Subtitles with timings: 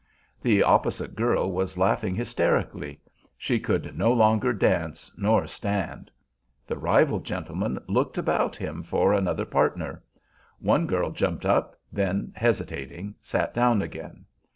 [0.41, 2.99] The opposite girl was laughing hysterically;
[3.37, 6.09] she could no longer dance nor stand.
[6.65, 10.01] The rival gentleman looked about him for another partner.
[10.57, 14.25] One girl jumped up, then, hesitating, sat down again.